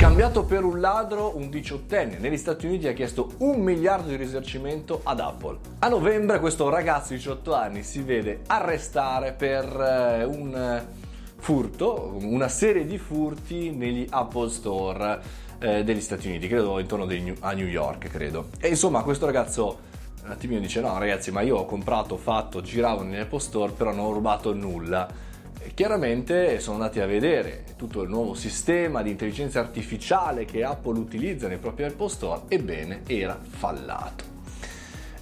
[0.00, 5.02] Scambiato per un ladro, un diciottenne negli Stati Uniti ha chiesto un miliardo di risarcimento
[5.04, 5.58] ad Apple.
[5.80, 10.86] A novembre questo ragazzo di 18 anni si vede arrestare per eh, un eh,
[11.36, 15.20] furto, una serie di furti negli Apple Store
[15.58, 18.48] eh, degli Stati Uniti, credo intorno New, a New York, credo.
[18.58, 19.80] E insomma questo ragazzo
[20.24, 24.06] un attimino dice no ragazzi ma io ho comprato, fatto, giravo nell'Apple Store però non
[24.06, 25.28] ho rubato nulla
[25.74, 31.48] chiaramente sono andati a vedere tutto il nuovo sistema di intelligenza artificiale che Apple utilizza
[31.48, 34.29] nei propri Apple Store, ebbene era fallato.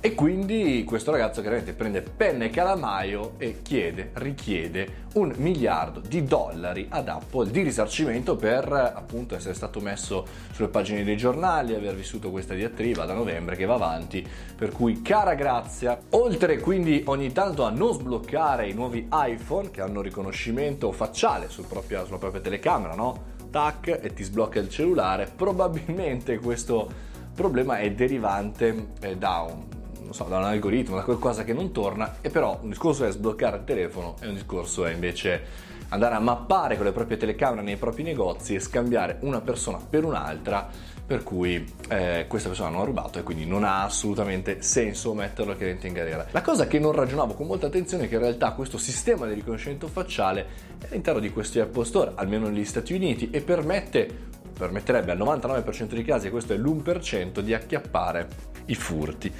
[0.00, 6.22] E quindi questo ragazzo chiaramente prende penna e calamaio e chiede, richiede un miliardo di
[6.22, 11.96] dollari ad Apple di risarcimento per appunto essere stato messo sulle pagine dei giornali, aver
[11.96, 14.24] vissuto questa diatriba da novembre che va avanti,
[14.54, 19.80] per cui cara grazia, oltre quindi ogni tanto a non sbloccare i nuovi iPhone che
[19.80, 23.34] hanno riconoscimento facciale sul proprio, sulla propria telecamera, no?
[23.50, 26.88] Tac e ti sblocca il cellulare, probabilmente questo
[27.34, 29.77] problema è derivante eh, da un
[30.12, 33.58] so, da un algoritmo, da qualcosa che non torna, e però un discorso è sbloccare
[33.58, 37.76] il telefono e un discorso è invece andare a mappare con le proprie telecamere nei
[37.76, 40.68] propri negozi e scambiare una persona per un'altra,
[41.06, 45.54] per cui eh, questa persona non ha rubato e quindi non ha assolutamente senso metterlo
[45.56, 46.26] chiaramente in galera.
[46.32, 49.32] La cosa che non ragionavo con molta attenzione è che in realtà questo sistema di
[49.32, 50.46] riconoscimento facciale
[50.78, 55.84] è all'interno di questi Apple Store, almeno negli Stati Uniti, e permette permetterebbe al 99%
[55.94, 58.28] dei casi, e questo è l'1%, di acchiappare
[58.66, 59.32] i furti.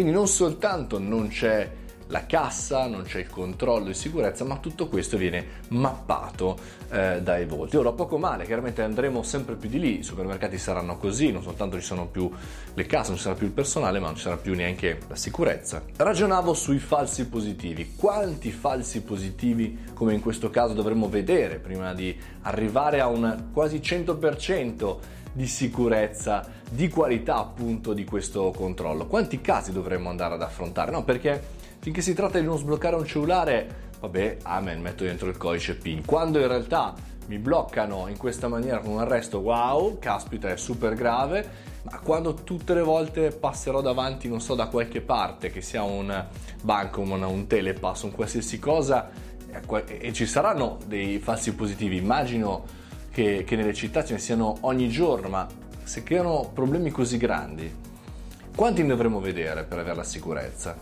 [0.00, 1.70] Quindi non soltanto non c'è
[2.06, 6.58] la cassa, non c'è il controllo di sicurezza, ma tutto questo viene mappato
[6.90, 7.76] eh, dai volti.
[7.76, 11.78] Ora, poco male, chiaramente andremo sempre più di lì, i supermercati saranno così, non soltanto
[11.78, 12.30] ci sono più
[12.72, 15.16] le casse, non ci sarà più il personale, ma non ci sarà più neanche la
[15.16, 15.82] sicurezza.
[15.94, 17.92] Ragionavo sui falsi positivi.
[17.94, 23.80] Quanti falsi positivi, come in questo caso, dovremmo vedere prima di arrivare a un quasi
[23.80, 25.18] 100%?
[25.32, 29.06] di sicurezza, di qualità appunto di questo controllo.
[29.06, 30.90] Quanti casi dovremmo andare ad affrontare?
[30.90, 31.42] No, perché
[31.80, 36.04] finché si tratta di non sbloccare un cellulare, vabbè, amen, metto dentro il codice PIN.
[36.04, 36.94] Quando in realtà
[37.26, 41.68] mi bloccano in questa maniera con un arresto, wow, caspita, è super grave.
[41.82, 46.26] Ma quando tutte le volte passerò davanti, non so, da qualche parte, che sia un
[46.62, 49.10] bancomat, un telepass, un qualsiasi cosa,
[49.86, 52.64] e ci saranno dei falsi positivi, immagino
[53.10, 55.46] che, che nelle città ce ne siano ogni giorno, ma
[55.90, 57.68] se creano problemi così grandi,
[58.54, 60.78] quanti ne dovremo vedere per avere la sicurezza?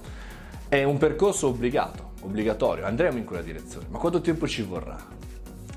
[0.69, 5.03] È un percorso obbligato, obbligatorio, andremo in quella direzione, ma quanto tempo ci vorrà?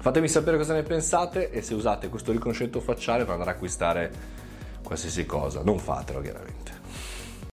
[0.01, 4.11] Fatemi sapere cosa ne pensate e se usate questo riconoscimento facciale per andare a acquistare
[4.83, 6.71] qualsiasi cosa, non fatelo chiaramente.